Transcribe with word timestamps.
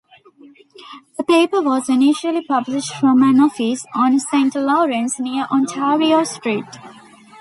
The 1.19 1.23
paper 1.23 1.61
was 1.61 1.87
initially 1.87 2.43
published 2.43 2.91
from 2.95 3.21
an 3.21 3.39
office 3.39 3.85
on 3.93 4.17
Saint 4.19 4.55
Lawrence 4.55 5.19
near 5.19 5.45
Ontario 5.51 6.23
Street. 6.23 6.65